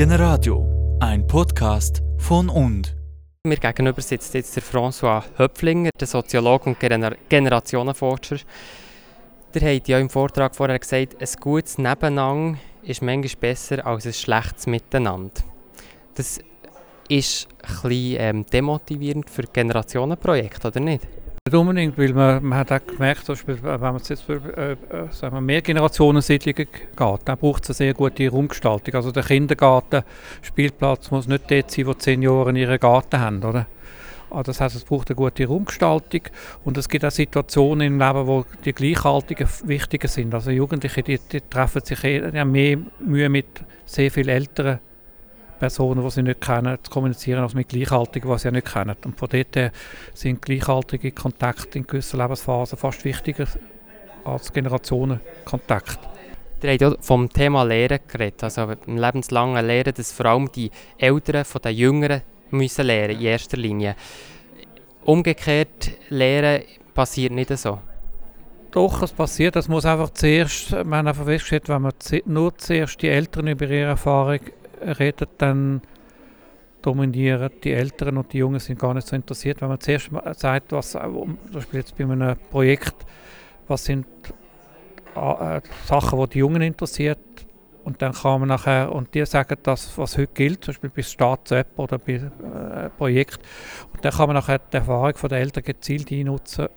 Generadio, 0.00 0.96
ein 1.00 1.26
Podcast 1.26 2.02
von 2.16 2.48
und. 2.48 2.96
Mir 3.46 3.58
gegenüber 3.58 4.00
sitzt 4.00 4.32
jetzt 4.32 4.56
der 4.56 4.62
François 4.62 5.22
Höpflinger, 5.36 5.90
der 6.00 6.06
Soziologe 6.06 6.70
und 6.70 6.80
Gener 6.80 7.14
Generationenforscher. 7.28 8.38
Der 9.52 9.76
hat 9.76 9.88
ja 9.88 9.98
im 9.98 10.08
Vortrag 10.08 10.56
vorher 10.56 10.78
gesagt, 10.78 11.20
ein 11.20 11.28
gutes 11.38 11.76
Nebeneinander 11.76 12.58
ist 12.82 13.02
manchmal 13.02 13.40
besser 13.40 13.86
als 13.86 14.06
ein 14.06 14.14
schlechtes 14.14 14.66
Miteinander. 14.66 15.42
Das 16.14 16.40
ist 17.10 17.48
ein 17.62 17.68
bisschen 17.82 18.16
ähm, 18.20 18.46
demotivierend 18.46 19.28
für 19.28 19.42
Generationenprojekte, 19.42 20.68
oder 20.68 20.80
nicht? 20.80 21.06
Nicht 21.46 21.56
unbedingt, 21.56 21.96
weil 21.96 22.12
man, 22.12 22.44
man 22.44 22.58
hat 22.58 22.70
auch 22.70 22.86
gemerkt, 22.86 23.24
zum 23.24 23.34
Beispiel, 23.34 23.62
wenn 23.62 23.80
man 23.80 23.96
jetzt 23.96 24.20
für 24.24 24.42
äh, 24.58 24.72
äh, 24.72 25.10
sagen 25.10 25.36
wir, 25.36 25.40
Mehrgenerationensiedlungen 25.40 26.68
geht, 26.70 27.20
dann 27.24 27.38
braucht 27.38 27.62
es 27.62 27.70
eine 27.70 27.74
sehr 27.76 27.94
gute 27.94 28.28
Raumgestaltung. 28.28 28.94
Also 28.94 29.10
der 29.10 29.22
Kindergarten-Spielplatz 29.22 31.10
muss 31.10 31.28
nicht 31.28 31.50
dort 31.50 31.70
sein, 31.70 31.86
wo 31.86 31.94
zehn 31.94 32.20
Jahre 32.20 32.52
ihren 32.52 32.78
Garten 32.78 33.20
haben, 33.20 33.42
oder? 33.42 33.66
Also 34.28 34.42
das 34.42 34.60
heißt, 34.60 34.76
es 34.76 34.84
braucht 34.84 35.08
eine 35.08 35.16
gute 35.16 35.46
Raumgestaltung 35.46 36.20
und 36.64 36.76
es 36.76 36.90
gibt 36.90 37.06
auch 37.06 37.10
Situationen 37.10 37.86
im 37.86 37.98
Leben, 37.98 38.26
wo 38.26 38.44
die 38.66 38.74
Gleichaltigen 38.74 39.48
wichtiger 39.64 40.08
sind. 40.08 40.34
Also 40.34 40.50
Jugendliche, 40.50 41.02
die, 41.02 41.18
die 41.32 41.40
treffen 41.40 41.82
sich 41.82 42.04
eher, 42.04 42.32
die 42.32 42.38
haben 42.38 42.52
mehr 42.52 42.76
Mühe 42.98 43.30
mit 43.30 43.46
sehr 43.86 44.10
viel 44.10 44.28
älteren 44.28 44.80
Personen, 45.60 46.02
die 46.02 46.10
sie 46.10 46.22
nicht 46.22 46.40
kennen, 46.40 46.78
zu 46.82 46.90
kommunizieren 46.90 47.42
als 47.42 47.54
mit 47.54 47.68
Gleichaltrigen, 47.68 48.28
die 48.28 48.38
sie 48.38 48.48
ja 48.48 48.50
nicht 48.50 48.72
kennen. 48.72 48.96
Und 49.04 49.16
von 49.16 49.28
dort 49.28 49.54
her 49.54 49.70
sind 50.14 50.42
gleichaltrige 50.42 51.12
Kontakte 51.12 51.78
in 51.78 51.86
gewissen 51.86 52.18
Lebensphasen 52.18 52.78
fast 52.78 53.04
wichtiger 53.04 53.46
als 54.24 54.52
Generationenkontakt. 54.52 55.98
Ihr 56.62 56.70
habt 56.70 56.80
ja 56.80 56.94
vom 57.00 57.28
Thema 57.28 57.62
Lehren 57.62 58.00
geredet, 58.08 58.42
also 58.42 58.68
im 58.86 58.98
lebenslangen 58.98 59.66
Lehren, 59.66 59.94
dass 59.94 60.12
vor 60.12 60.26
allem 60.26 60.50
die 60.52 60.70
Älteren 60.98 61.44
von 61.44 61.62
den 61.62 61.76
Jüngeren 61.76 62.22
müssen 62.50 62.86
lernen 62.86 63.18
in 63.18 63.26
erster 63.26 63.56
Linie. 63.56 63.96
Umgekehrt, 65.04 65.92
Lehren 66.08 66.64
passiert 66.92 67.32
nicht 67.32 67.56
so. 67.56 67.78
Doch, 68.70 69.02
es 69.02 69.12
passiert. 69.12 69.56
Das 69.56 69.68
muss 69.68 69.84
einfach 69.84 70.10
zuerst, 70.10 70.72
man 70.84 71.08
einfach 71.08 71.24
festgestellt, 71.24 71.68
wenn 71.68 71.82
man 71.82 71.92
nur 72.26 72.56
zuerst 72.56 73.02
die 73.02 73.08
Eltern 73.08 73.48
über 73.48 73.64
ihre 73.64 73.88
Erfahrung 73.90 74.40
redet, 74.80 75.30
dann 75.38 75.82
dominieren 76.82 77.50
die 77.62 77.72
Älteren 77.72 78.16
und 78.16 78.32
die 78.32 78.38
Jungen 78.38 78.60
sind 78.60 78.78
gar 78.78 78.94
nicht 78.94 79.06
so 79.06 79.14
interessiert. 79.14 79.60
Wenn 79.60 79.68
man 79.68 79.80
zuerst 79.80 80.10
sagt, 80.36 80.72
was, 80.72 80.92
zum 80.92 81.38
Beispiel 81.52 81.80
jetzt 81.80 81.96
bei 81.96 82.04
einem 82.04 82.36
Projekt, 82.50 82.94
was 83.68 83.84
sind 83.84 84.06
äh, 85.14 85.60
Sachen, 85.84 86.18
die 86.20 86.28
die 86.28 86.38
Jungen 86.38 86.62
interessiert, 86.62 87.18
und 87.82 88.02
dann 88.02 88.12
kann 88.12 88.46
nachher, 88.46 88.92
und 88.92 89.14
die 89.14 89.24
sagen 89.24 89.56
das, 89.62 89.96
was 89.96 90.18
heute 90.18 90.32
gilt, 90.34 90.64
zum 90.64 90.72
Beispiel 90.72 90.90
bei 90.90 91.02
Staats-App 91.02 91.78
oder 91.78 91.98
bei 91.98 92.12
äh, 92.12 92.90
Projekt, 92.96 93.40
und 93.92 94.04
dann 94.04 94.12
kann 94.12 94.28
man 94.28 94.36
nachher 94.36 94.58
die 94.58 94.76
Erfahrung 94.76 95.14
der 95.28 95.38
Eltern 95.38 95.64
gezielt 95.64 96.12
einnutzen 96.12 96.68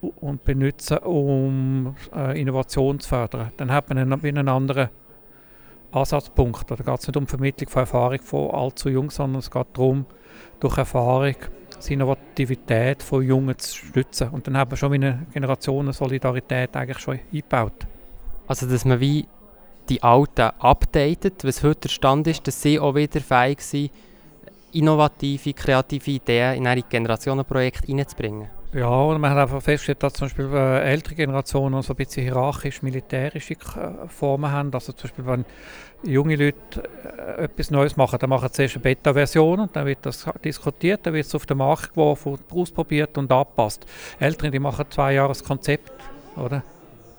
und 0.00 0.42
benutzen, 0.44 0.98
um 0.98 1.94
äh, 2.14 2.40
Innovation 2.40 2.98
zu 2.98 3.08
fördern. 3.08 3.52
Dann 3.56 3.70
hat 3.70 3.88
man 3.88 3.98
einen, 3.98 4.12
einen 4.12 4.48
anderen 4.48 4.88
Ansatzpunkt. 5.92 6.70
Da 6.70 6.76
geht 6.76 6.88
es 6.88 7.06
nicht 7.06 7.16
um 7.16 7.26
Vermittlung 7.26 7.68
von 7.68 7.80
Erfahrung 7.80 8.20
von 8.20 8.50
allzu 8.50 8.88
jung, 8.88 9.10
sondern 9.10 9.40
es 9.40 9.50
geht 9.50 9.66
darum, 9.74 10.06
durch 10.60 10.78
Erfahrung 10.78 11.36
die 11.86 11.92
Innovativität 11.94 13.02
von 13.02 13.22
Jungen 13.22 13.58
zu 13.58 13.76
stützen. 13.76 14.28
Und 14.28 14.46
dann 14.46 14.56
haben 14.56 14.70
wir 14.70 14.76
schon 14.76 14.92
eine 14.92 15.26
Generationen-Solidarität 15.32 16.76
eigentlich 16.76 16.98
schon 16.98 17.18
eingebaut. 17.32 17.86
Also, 18.46 18.66
dass 18.66 18.84
man 18.84 19.00
wie 19.00 19.26
die 19.88 20.02
Alten 20.02 20.50
updatet, 20.58 21.44
was 21.44 21.62
heute 21.62 21.82
der 21.82 21.88
Stand 21.88 22.26
ist, 22.26 22.46
dass 22.46 22.62
sie 22.62 22.78
auch 22.78 22.94
wieder 22.94 23.20
fähig 23.20 23.60
sind, 23.60 23.90
innovative, 24.72 25.52
kreative 25.52 26.10
Ideen 26.12 26.56
in 26.56 26.66
ein 26.66 26.82
Generationenprojekt 26.88 27.88
einzubringen. 27.88 28.48
Ja, 28.74 28.88
und 28.88 29.20
man 29.20 29.32
hat 29.32 29.38
einfach 29.38 29.60
festgestellt, 29.60 30.02
dass 30.02 30.14
zum 30.14 30.28
Beispiel 30.28 30.48
äh, 30.54 30.80
ältere 30.90 31.14
Generationen 31.14 31.82
so 31.82 31.92
ein 31.92 31.96
bisschen 31.96 32.22
hierarchisch-militärische 32.22 33.52
äh, 33.52 34.08
Formen 34.08 34.50
haben. 34.50 34.72
Also 34.72 34.94
zum 34.94 35.10
Beispiel, 35.10 35.26
wenn 35.26 35.44
junge 36.04 36.36
Leute 36.36 36.82
äh, 37.04 37.44
etwas 37.44 37.70
Neues 37.70 37.98
machen, 37.98 38.18
dann 38.18 38.30
machen 38.30 38.48
sie 38.48 38.54
zuerst 38.54 38.76
eine 38.76 38.82
Beta-Version 38.82 39.60
und 39.60 39.76
dann 39.76 39.84
wird 39.84 39.98
das 40.06 40.24
diskutiert, 40.42 41.00
dann 41.04 41.12
wird 41.12 41.26
es 41.26 41.34
auf 41.34 41.44
den 41.44 41.58
Markt 41.58 41.90
geworfen, 41.90 42.38
ausprobiert 42.50 43.18
und 43.18 43.30
angepasst. 43.30 43.84
Ältere, 44.18 44.50
die 44.50 44.58
machen 44.58 44.86
zwei 44.88 45.12
Jahre 45.14 45.28
das 45.28 45.44
Konzept, 45.44 45.92
oder? 46.36 46.62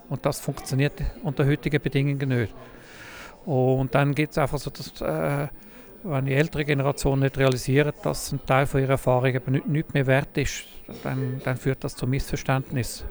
Und 0.08 0.26
das 0.26 0.40
funktioniert 0.40 1.00
unter 1.22 1.46
heutigen 1.46 1.80
Bedingungen 1.80 2.28
nicht. 2.28 2.52
Und 3.46 3.94
dann 3.94 4.12
gibt 4.12 4.32
es 4.32 4.38
einfach 4.38 4.58
so 4.58 4.70
das... 4.70 5.00
Äh, 5.00 5.48
wenn 6.04 6.26
die 6.26 6.34
ältere 6.34 6.64
Generation 6.64 7.20
nicht 7.20 7.38
realisiert, 7.38 7.94
dass 8.02 8.30
ein 8.32 8.44
Teil 8.44 8.66
von 8.66 8.80
ihrer 8.80 8.92
Erfahrung 8.92 9.34
eben 9.34 9.62
nicht, 9.66 9.94
mehr 9.94 10.06
wert 10.06 10.36
ist, 10.36 10.64
dann, 11.02 11.40
dann 11.42 11.56
führt 11.56 11.82
das 11.82 11.96
zu 11.96 12.06
Missverständnissen. 12.06 13.06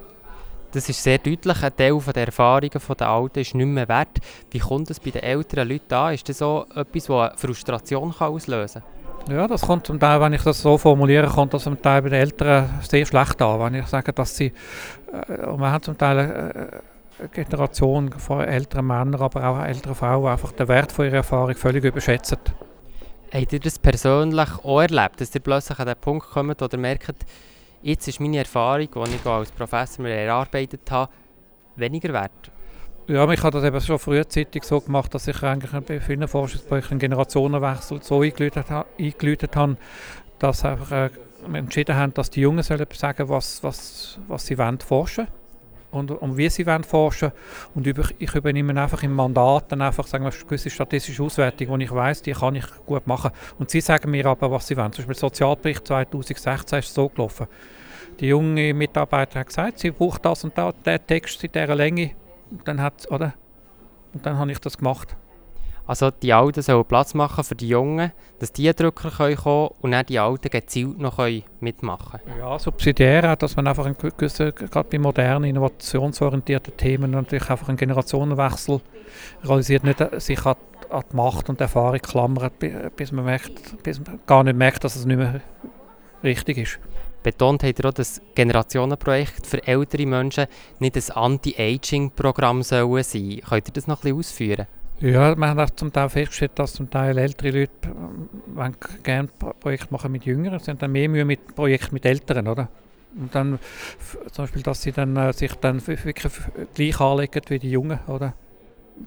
Das 0.72 0.90
ist 0.90 1.04
sehr 1.04 1.18
deutlich. 1.18 1.64
Ein 1.64 1.76
Teil 1.76 2.00
der 2.16 2.26
Erfahrungen 2.26 2.70
der 3.00 3.10
Alten 3.10 3.40
ist 3.40 3.54
nicht 3.54 3.66
mehr 3.66 3.88
wert. 3.88 4.20
Wie 4.50 4.60
kommt 4.60 4.90
das 4.90 5.00
bei 5.00 5.12
den 5.12 5.24
älteren 5.24 5.70
Leuten 5.70 5.94
an? 5.94 6.14
Ist 6.14 6.28
das 6.30 6.40
so 6.40 6.66
etwas, 6.76 7.06
das 7.06 7.10
eine 7.10 7.38
Frustration 7.38 8.14
kann 8.14 8.32
auslösen 8.32 8.82
kann? 8.82 9.36
Ja, 9.36 9.48
das 9.48 9.62
kommt 9.62 9.88
zum 9.88 10.00
Teil, 10.00 10.20
wenn 10.20 10.34
ich 10.34 10.44
das 10.44 10.62
so 10.62 10.78
formuliere, 10.78 11.28
kommt 11.28 11.54
das 11.54 11.64
zum 11.64 11.82
Teil 11.82 12.02
bei 12.02 12.10
den 12.10 12.20
Eltern 12.20 12.70
sehr 12.82 13.06
schlecht 13.06 13.42
an. 13.42 13.60
Wenn 13.60 13.76
ich 13.76 13.88
sage, 13.88 14.12
dass 14.12 14.36
sie, 14.36 14.48
äh, 15.12 15.46
man 15.56 15.72
hat 15.72 15.86
zum 15.86 15.98
Teil 15.98 16.20
äh, 16.20 17.22
eine 17.22 17.30
Generation 17.32 18.12
von 18.12 18.42
älteren 18.42 18.86
Männern, 18.86 19.22
aber 19.22 19.48
auch 19.48 19.64
älteren 19.64 19.96
Frauen 19.96 20.32
einfach 20.32 20.52
den 20.52 20.68
Wert 20.68 20.92
von 20.92 21.06
ihrer 21.06 21.18
Erfahrung 21.18 21.56
völlig 21.56 21.84
überschätzt. 21.84 22.38
Habt 23.34 23.52
ihr 23.52 23.60
das 23.60 23.80
persönlich 23.80 24.50
auch 24.64 24.82
erlebt, 24.82 25.20
dass 25.20 25.34
ihr 25.34 25.42
plötzlich 25.42 25.80
an 25.80 25.88
den 25.88 25.96
Punkt 25.96 26.30
kommt 26.30 26.62
oder 26.62 26.78
merkt, 26.78 27.16
jetzt 27.82 28.08
ist 28.08 28.20
meine 28.20 28.38
Erfahrung, 28.38 28.88
die 28.94 29.16
ich 29.16 29.26
als 29.26 29.52
Professor 29.52 30.06
erarbeitet 30.06 30.92
habe, 30.92 31.12
weniger 31.76 32.14
wert? 32.14 32.52
Ja, 33.08 33.28
ich 33.32 33.42
habe 33.42 33.60
das 33.60 33.64
eben 33.64 33.82
schon 33.82 33.98
frühzeitig 33.98 34.64
so 34.64 34.80
gemacht, 34.80 35.16
dass 35.16 35.28
ich 35.28 35.42
eigentlich 35.42 35.72
bei 35.84 36.00
vielen 36.00 36.28
Forschungsprojekten 36.28 36.92
einen 36.92 37.00
Generationenwechsel 37.00 38.04
so 38.04 38.22
eingeläutet, 38.22 38.70
habe, 38.70 39.78
dass 40.38 40.64
einfach 40.64 40.92
äh, 40.92 41.10
wir 41.48 41.60
entschieden 41.60 41.96
haben, 41.96 42.14
dass 42.14 42.30
die 42.30 42.42
Jungen 42.42 42.62
sollen 42.62 42.86
sagen, 42.94 43.30
was, 43.30 43.64
was, 43.64 44.20
was 44.28 44.46
sie 44.46 44.60
wollen 44.60 44.80
forschen 44.80 45.26
wollen 45.26 45.43
und 45.94 46.12
um 46.12 46.38
wie 46.38 46.50
sie 46.50 46.66
wollen 46.66 46.84
forschen 46.84 47.32
und 47.76 47.88
über, 47.88 48.04
ich 48.20 48.34
übernehme 48.36 48.80
einfach 48.82 49.04
im 49.04 49.14
Mandat 49.14 49.72
dann 49.72 49.82
einfach 49.82 50.08
sagen 50.08 50.26
wir, 50.26 50.32
eine 50.32 50.44
gewisse 50.44 50.70
statistische 50.70 51.24
Auswertung, 51.24 51.70
wo 51.70 51.78
ich 51.78 51.92
weiß, 51.92 52.22
die 52.24 52.34
kann 52.34 52.56
ich 52.56 52.66
gut 52.86 53.08
machen 53.08 53.32
und 53.60 53.70
sie 53.70 53.82
sagen 53.82 54.12
mir 54.12 54.26
aber, 54.26 54.52
was 54.52 54.68
sie 54.68 54.76
wollen. 54.76 54.92
Zum 54.92 55.06
Beispiel 55.06 55.16
der 55.16 55.30
Sozialbericht 55.30 55.88
2016 55.88 56.80
ist 56.80 56.94
so 56.94 57.10
gelaufen. 57.10 57.48
Die 58.20 58.28
junge 58.28 58.74
Mitarbeiter 58.74 59.40
hat 59.40 59.48
gesagt, 59.48 59.80
sie 59.80 59.92
braucht 59.92 60.26
das 60.26 60.44
und 60.44 60.58
das, 60.58 60.74
der 60.86 61.06
Text 61.06 61.44
in 61.44 61.52
dieser 61.52 61.76
Länge 61.76 62.12
und 62.52 62.68
dann, 62.68 62.82
hat, 62.82 63.10
oder? 63.10 63.34
und 64.14 64.26
dann 64.26 64.38
habe 64.38 64.52
ich 64.52 64.60
das 64.60 64.78
gemacht. 64.78 65.16
Also 65.86 66.12
die 66.12 66.32
Alten 66.32 66.62
sollen 66.62 66.86
Platz 66.86 67.14
machen 67.14 67.44
für 67.44 67.56
die 67.56 67.68
Jungen, 67.68 68.14
dass 68.40 68.54
die 68.54 68.74
Drücker 68.74 69.12
kommen 69.12 69.36
können 69.36 69.70
und 69.82 69.92
dann 69.92 70.06
die 70.06 70.18
Alten 70.18 70.50
gezielt 70.50 70.98
noch 70.98 71.20
mitmachen 71.60 72.22
können. 72.24 72.40
Ja, 72.40 72.58
subsidiär, 72.58 73.36
dass 73.36 73.56
man 73.58 73.68
einfach 73.68 73.90
gewissen, 73.98 74.54
gerade 74.56 74.90
bei 74.90 74.98
modernen, 74.98 75.46
innovationsorientierten 75.46 76.78
Themen 76.78 77.12
natürlich 77.12 77.50
einfach 77.50 77.68
einen 77.68 77.78
Generationenwechsel 77.78 78.80
realisiert, 79.44 79.84
nicht 79.84 80.22
sich 80.22 80.46
an, 80.46 80.56
an 80.90 81.04
die 81.12 81.16
Macht 81.16 81.50
und 81.50 81.60
die 81.60 81.64
Erfahrung 81.64 82.00
klammert, 82.00 82.54
bis 82.96 83.12
man, 83.12 83.26
merkt, 83.26 83.84
bis 83.84 84.00
man 84.00 84.20
gar 84.26 84.44
nicht 84.44 84.56
merkt, 84.56 84.84
dass 84.86 84.96
es 84.96 85.06
nicht 85.06 85.18
mehr 85.18 85.42
richtig 86.24 86.58
ist. 86.60 86.80
Betont 87.24 87.64
hat 87.64 87.80
er 87.80 87.90
auch, 87.90 87.94
dass 87.94 88.22
Generationenprojekt 88.36 89.48
für 89.48 89.66
ältere 89.66 90.06
Menschen 90.06 90.46
nicht 90.80 90.96
ein 90.96 91.16
Anti-Aging-Programm 91.16 92.64
sein 92.64 92.86
sollen. 93.04 93.42
Könnt 93.42 93.68
ihr 93.70 93.74
das 93.74 93.88
noch 93.88 94.00
ein 94.00 94.02
bisschen 94.02 94.18
ausführen? 94.18 94.68
Ja, 95.00 95.36
wir 95.36 95.48
haben 95.48 95.60
auch 95.60 95.70
zum 95.72 95.92
Teil 95.92 96.08
festgestellt, 96.10 96.52
dass 96.56 96.74
zum 96.74 96.90
Teil 96.90 97.18
ältere 97.18 97.60
Leute 97.62 97.72
wenn 98.48 98.76
gerne 99.04 99.28
Projekte 99.60 99.88
machen 99.92 100.12
mit 100.12 100.26
Jüngeren, 100.26 100.60
sie 100.60 100.72
haben 100.72 100.78
dann 100.78 100.92
mehr 100.92 101.10
Mühe 101.10 101.26
mit 101.26 101.56
Projekten 101.56 101.96
mit 101.96 102.06
Älteren, 102.06 102.48
oder? 102.48 102.70
Und 103.16 103.34
dann 103.36 103.60
zum 104.32 104.46
Beispiel, 104.46 104.64
dass 104.64 104.82
sie 104.82 104.92
dann, 104.92 105.16
äh, 105.18 105.34
sich 105.34 105.54
dann 105.56 105.86
wirklich 105.86 106.34
gleich 106.74 107.00
anlegen 107.00 107.42
wie 107.48 107.60
die 107.60 107.72
Jungen, 107.72 108.00
oder? 108.08 108.34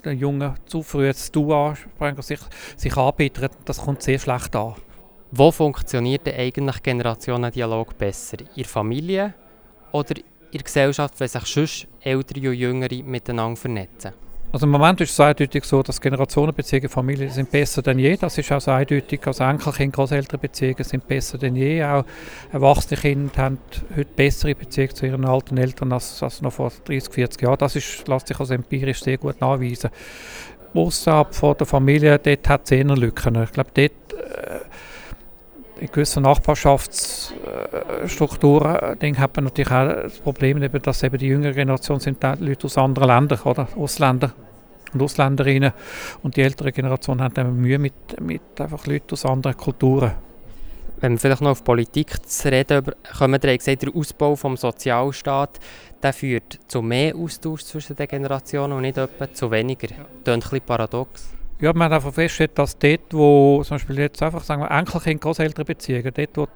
Den 0.04 0.18
Jungen 0.18 0.54
zu 0.66 0.82
früh 0.82 1.06
das 1.06 1.30
Du 1.30 1.52
ansprechen, 1.54 2.20
sich, 2.22 2.40
sich 2.76 2.96
anbieten, 2.96 3.48
das 3.64 3.78
kommt 3.78 4.02
sehr 4.02 4.18
schlecht 4.18 4.54
an. 4.54 4.74
Wo 5.30 5.50
funktioniert 5.50 6.26
denn 6.26 6.38
eigentlich 6.38 6.82
Generationendialog 6.82 7.96
besser? 7.96 8.38
In 8.40 8.46
der 8.56 8.64
Familie 8.64 9.34
oder 9.92 10.16
in 10.16 10.24
der 10.52 10.62
Gesellschaft, 10.62 11.18
wenn 11.18 11.28
sich 11.28 11.46
sonst 11.46 11.88
Ältere 12.00 12.50
und 12.50 12.54
Jüngere 12.56 13.02
miteinander 13.02 13.56
vernetzen? 13.56 14.12
Also 14.52 14.64
im 14.66 14.72
Moment 14.72 15.00
ist 15.00 15.10
es 15.10 15.20
eindeutig 15.20 15.64
so, 15.64 15.82
dass 15.82 16.00
Generationenbeziehungen 16.00 16.88
Familien 16.88 17.30
sind 17.30 17.50
besser 17.50 17.82
denn 17.82 17.98
je. 17.98 18.16
Das 18.16 18.38
ist 18.38 18.50
also 18.52 18.70
eindeutig. 18.70 19.20
Also 19.26 19.44
Enkelkind, 19.44 19.94
Großelternbeziehungen 19.94 20.84
sind 20.84 21.06
besser 21.06 21.36
denn 21.36 21.56
je. 21.56 21.82
Auch 21.84 22.04
erwachsene 22.52 23.00
Kinder 23.00 23.42
haben 23.42 23.58
heute 23.94 24.10
bessere 24.14 24.54
Beziehungen 24.54 24.94
zu 24.94 25.06
ihren 25.06 25.24
alten 25.24 25.58
Eltern 25.58 25.92
als, 25.92 26.22
als 26.22 26.40
noch 26.42 26.52
vor 26.52 26.72
30, 26.84 27.12
40 27.12 27.42
Jahren. 27.42 27.58
Das 27.58 27.76
ist, 27.76 28.06
lässt 28.08 28.28
sich 28.28 28.38
also 28.38 28.54
empirisch 28.54 29.02
sehr 29.02 29.18
gut 29.18 29.40
nachweisen. 29.40 29.90
außerhalb 30.74 31.34
von 31.34 31.56
der 31.56 31.66
Familie, 31.66 32.18
dort 32.18 32.48
hat 32.48 32.62
es 32.64 32.70
eher 32.70 32.84
Lücken. 32.84 33.42
Ich 33.42 33.52
glaube, 33.52 33.70
dort 33.74 33.90
äh, 34.12 35.80
in 35.80 35.88
gewissen 35.88 36.24
Äh, 37.56 39.14
hat 39.14 39.36
man 39.36 39.44
natürlich 39.44 39.70
auch 39.70 39.86
das 39.88 40.18
Problem, 40.18 40.62
eben, 40.62 40.82
dass 40.82 41.02
eben 41.02 41.18
die 41.18 41.26
jüngere 41.26 41.52
Generation 41.52 42.00
sind 42.00 42.22
Leute 42.22 42.64
aus 42.64 42.78
anderen 42.78 43.08
Ländern, 43.08 43.40
oder? 43.44 43.68
Ausländer 43.76 44.32
und 44.92 45.02
Ausländerinnen. 45.02 45.72
Und 46.22 46.36
die 46.36 46.42
ältere 46.42 46.72
Generation 46.72 47.20
hat 47.22 47.36
dann 47.36 47.56
Mühe 47.56 47.78
mit, 47.78 48.20
mit 48.20 48.42
einfach 48.58 48.86
Leuten 48.86 49.12
aus 49.12 49.24
anderen 49.24 49.56
Kulturen. 49.56 50.12
Wenn 51.00 51.12
wir 51.12 51.18
vielleicht 51.18 51.42
noch 51.42 51.50
auf 51.50 51.62
Politik 51.62 52.26
zu 52.26 52.50
reden 52.50 52.82
kommen, 53.18 53.38
der 53.38 53.58
gesagt, 53.58 53.82
der 53.82 53.94
Ausbau 53.94 54.34
des 54.34 54.60
Sozialstaats 54.60 55.60
der 56.02 56.12
führt 56.12 56.58
zu 56.68 56.82
mehr 56.82 57.14
Austausch 57.14 57.64
zwischen 57.64 57.96
den 57.96 58.06
Generationen 58.06 58.74
und 58.74 58.82
nicht 58.82 58.96
etwa 58.96 59.32
zu 59.32 59.50
weniger. 59.50 59.88
Das 59.88 59.96
ist 59.96 60.28
ein 60.28 60.40
bisschen 60.40 60.60
paradox. 60.60 61.30
Ja, 61.60 61.72
man 61.72 61.86
hat 61.86 61.92
einfach 61.92 62.12
festgestellt, 62.12 62.58
dass 62.58 62.78
dort, 62.78 63.12
wo 63.12 63.62
zum 63.64 63.76
Beispiel 63.76 63.98
jetzt 64.00 64.22
einfach 64.22 64.44
sagen 64.44 64.62
wir 64.62 64.70
Enkelkind, 64.70 65.20
Großelternbeziehungen, 65.20 66.12
dort, 66.14 66.36
wo 66.36 66.48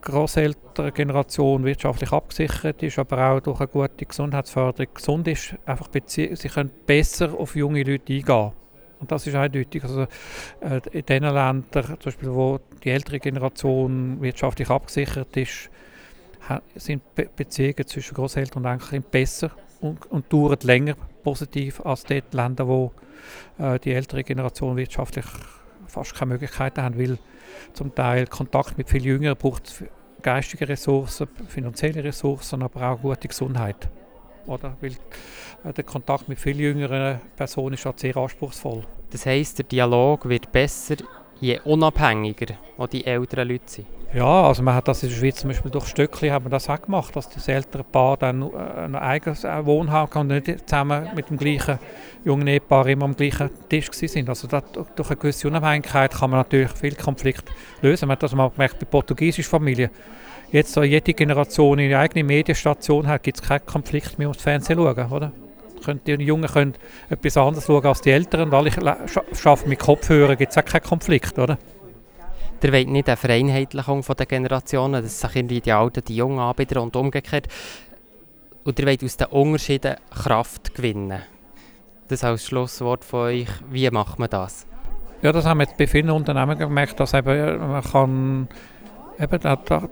Großelterngeneration 0.00 1.64
wirtschaftlich 1.64 2.12
abgesichert 2.12 2.82
ist, 2.82 2.98
aber 2.98 3.30
auch 3.30 3.40
durch 3.40 3.60
eine 3.60 3.68
gute 3.68 4.06
Gesundheitsförderung 4.06 4.94
gesund 4.94 5.28
ist, 5.28 5.54
einfach 5.66 5.88
sie 6.06 6.28
können 6.34 6.70
besser 6.86 7.34
auf 7.34 7.56
junge 7.56 7.82
Leute 7.82 8.12
eingehen. 8.12 8.52
Und 8.98 9.12
das 9.12 9.26
ist 9.26 9.34
eindeutig. 9.34 9.82
Also, 9.84 10.02
äh, 10.60 10.80
in 10.92 11.04
den 11.04 11.22
Ländern, 11.24 11.64
zum 11.70 11.96
Beispiel, 12.02 12.32
wo 12.32 12.58
die 12.82 12.90
ältere 12.90 13.20
Generation 13.20 14.20
wirtschaftlich 14.22 14.70
abgesichert 14.70 15.36
ist, 15.36 15.70
sind 16.76 17.14
Be 17.14 17.28
Beziehungen 17.34 17.86
zwischen 17.86 18.14
Großeltern 18.14 18.64
und 18.64 18.70
Enkelkind 18.70 19.10
besser 19.10 19.50
und, 19.80 20.10
und 20.10 20.32
dauern 20.32 20.58
länger 20.62 20.94
positiv 21.22 21.84
als 21.84 22.04
dort 22.04 22.32
Länder, 22.32 22.68
wo 22.68 22.92
äh, 23.58 23.78
die 23.80 23.92
ältere 23.92 24.22
Generation 24.22 24.76
wirtschaftlich 24.76 25.26
fast 25.86 26.14
keine 26.14 26.32
Möglichkeiten 26.32 26.82
haben, 26.82 26.98
weil 26.98 27.18
zum 27.72 27.94
Teil 27.94 28.26
Kontakt 28.26 28.78
mit 28.78 28.88
viel 28.88 29.04
Jüngeren 29.04 29.36
braucht 29.36 29.84
geistige 30.22 30.68
Ressourcen, 30.68 31.28
finanzielle 31.48 32.02
Ressourcen, 32.02 32.62
aber 32.62 32.90
auch 32.90 33.00
gute 33.00 33.28
Gesundheit. 33.28 33.88
Oder? 34.46 34.76
Weil 34.80 34.92
äh, 35.64 35.72
der 35.72 35.84
Kontakt 35.84 36.28
mit 36.28 36.38
viel 36.38 36.60
jüngeren 36.60 37.20
Personen 37.36 37.74
ist 37.74 37.84
halt 37.84 38.00
sehr 38.00 38.16
anspruchsvoll. 38.16 38.84
Das 39.10 39.26
heisst, 39.26 39.58
der 39.58 39.66
Dialog 39.66 40.28
wird 40.28 40.50
besser, 40.52 40.96
je 41.40 41.60
unabhängiger 41.64 42.56
die 42.92 43.06
älteren 43.06 43.48
Leute 43.48 43.64
sind? 43.66 43.86
Ja, 44.14 44.44
also 44.44 44.62
man 44.62 44.74
hat 44.74 44.88
das 44.88 45.02
in 45.02 45.10
der 45.10 45.16
Schweiz 45.16 45.36
zum 45.36 45.48
Beispiel 45.48 45.70
durch 45.70 45.88
Stöckli 45.88 46.28
haben 46.28 46.48
das 46.48 46.70
auch 46.70 46.80
gemacht, 46.80 47.14
dass 47.16 47.28
das 47.28 47.48
ältere 47.48 47.82
Paar 47.84 48.16
dann 48.16 48.42
äh, 48.42 48.84
ein 48.84 48.94
eigenes 48.94 49.44
äh, 49.44 49.66
Wohnhaus 49.66 50.10
kann 50.10 50.30
und 50.30 50.46
nicht 50.46 50.68
zusammen 50.68 51.10
mit 51.14 51.28
dem 51.28 51.36
gleichen 51.36 51.78
jungen 52.24 52.46
Ehepaar 52.46 52.86
immer 52.86 53.04
am 53.04 53.16
gleichen 53.16 53.50
Tisch 53.68 53.90
sind. 53.92 54.28
Also 54.28 54.46
das, 54.46 54.62
durch 54.94 55.10
eine 55.10 55.16
gewisse 55.16 55.48
Unabhängigkeit 55.48 56.12
kann 56.12 56.30
man 56.30 56.40
natürlich 56.40 56.70
viele 56.70 56.96
Konflikte 56.96 57.52
lösen. 57.82 58.06
Man 58.06 58.14
hat 58.14 58.22
das 58.22 58.34
mal 58.34 58.48
gemerkt 58.48 58.78
bei 58.78 58.86
portugiesischen 58.86 59.50
Familien. 59.50 59.90
Jetzt, 60.52 60.72
so 60.72 60.82
jede 60.84 61.12
Generation 61.12 61.78
eine 61.78 61.98
eigene 61.98 62.24
Medienstation 62.24 63.06
hat, 63.08 63.24
gibt 63.24 63.38
es 63.40 63.46
keinen 63.46 63.66
Konflikt 63.66 64.18
mehr 64.18 64.28
ums 64.28 64.40
Fernsehen 64.40 64.78
schauen, 64.78 65.12
oder? 65.12 65.32
Die 66.06 66.12
Jungen 66.12 66.48
können 66.48 66.74
etwas 67.08 67.36
anderes 67.36 67.66
schauen 67.66 67.84
als 67.84 68.00
die 68.00 68.10
Älteren 68.10 68.48
und 68.48 68.54
alle 68.54 68.70
arbeiten 68.76 69.68
mit 69.68 69.78
Kopfhörern, 69.78 70.36
gibt 70.36 70.52
es 70.52 70.58
auch 70.58 70.64
keinen 70.64 70.82
Konflikt, 70.82 71.38
oder? 71.38 71.58
Der 72.62 72.72
will 72.72 72.86
nicht 72.86 73.08
eine 73.08 73.16
Vereinheitlichung 73.16 74.02
der 74.02 74.26
Generationen, 74.26 75.02
dass 75.02 75.20
sich 75.20 75.36
irgendwie 75.36 75.60
die 75.60 75.72
Alten 75.72 76.02
die 76.04 76.16
Jungen 76.16 76.38
anbieten 76.38 76.78
und 76.78 76.96
umgekehrt. 76.96 77.48
Und 78.64 78.78
ihr 78.78 78.86
wollt 78.86 79.04
aus 79.04 79.16
den 79.16 79.26
Unterschieden 79.28 79.96
Kraft 80.10 80.74
gewinnen. 80.74 81.22
Das 82.08 82.24
als 82.24 82.46
Schlusswort 82.46 83.04
von 83.04 83.20
euch. 83.20 83.48
Wie 83.70 83.90
macht 83.90 84.18
man 84.18 84.30
das? 84.30 84.66
Ja, 85.22 85.32
das 85.32 85.44
haben 85.44 85.58
wir 85.58 85.64
jetzt 85.64 85.76
bei 85.76 85.86
vielen 85.86 86.10
Unternehmen 86.10 86.58
gemerkt, 86.58 86.98
dass 86.98 87.14
eben 87.14 87.58
man 87.58 87.82
kann 87.82 88.48
eben, 89.18 89.40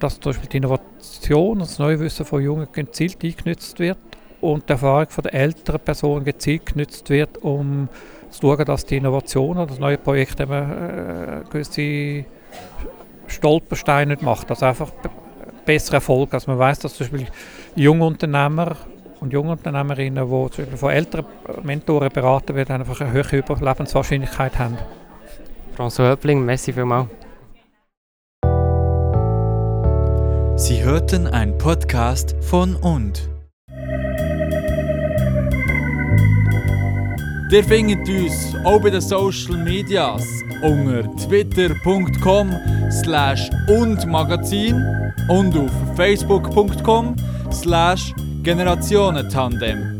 dass 0.00 0.20
zum 0.20 0.32
Beispiel 0.32 0.48
die 0.48 0.56
Innovation, 0.58 1.58
das 1.58 1.78
Neuwissen 1.78 2.24
von 2.24 2.42
Jungen 2.42 2.68
gezielt 2.72 3.22
eingenutzt 3.22 3.78
wird 3.78 3.98
und 4.44 4.68
die 4.68 4.72
Erfahrung 4.72 5.08
von 5.08 5.22
der 5.22 5.34
älteren 5.34 5.80
Person 5.80 6.24
gezielt 6.24 6.66
genutzt 6.66 7.08
wird, 7.08 7.38
um 7.38 7.88
zu 8.30 8.42
schauen, 8.42 8.64
dass 8.64 8.84
die 8.84 8.96
Innovation 8.98 9.56
oder 9.56 9.66
das 9.66 9.78
neue 9.78 9.96
Projekt 9.96 10.40
eben 10.40 10.52
äh, 10.52 11.40
gewisse 11.50 12.24
Stolpersteine 13.26 14.12
nicht 14.12 14.22
macht. 14.22 14.50
Also 14.50 14.66
einfach 14.66 14.90
besser 15.64 15.94
Erfolg. 15.94 16.34
Also 16.34 16.50
man 16.50 16.58
weiß, 16.58 16.80
dass 16.80 16.94
zum 16.94 17.08
Beispiel 17.08 17.28
junge 17.74 18.04
Unternehmer 18.04 18.76
und 19.20 19.32
junge 19.32 19.52
Unternehmerinnen, 19.52 20.24
die 20.24 20.30
zum 20.30 20.64
Beispiel 20.64 20.76
von 20.76 20.90
älteren 20.90 21.24
Mentoren 21.62 22.10
beraten 22.10 22.54
werden, 22.54 22.72
einfach 22.80 23.00
eine 23.00 23.12
höhere 23.12 23.36
Überlebenswahrscheinlichkeit 23.36 24.58
haben. 24.58 24.76
François 25.76 26.10
Höppling, 26.10 26.44
merci 26.44 26.72
vielmals. 26.72 27.08
Sie 30.56 30.84
hörten 30.84 31.26
einen 31.26 31.58
Podcast 31.58 32.36
von 32.40 32.76
und. 32.76 33.33
Ihr 37.54 37.62
findet 37.62 38.08
uns 38.08 38.52
auch 38.64 38.80
bei 38.80 38.90
den 38.90 39.00
Social 39.00 39.56
Medias 39.58 40.26
unter 40.60 41.04
twitter.com 41.18 42.50
slash 42.90 43.48
und 43.68 44.04
Magazin 44.06 44.74
und 45.28 45.56
auf 45.56 45.70
facebook.com 45.94 47.14
slash 47.52 48.12
Generationentandem. 48.42 49.93